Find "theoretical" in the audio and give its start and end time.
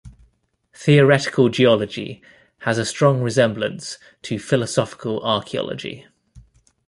0.73-1.47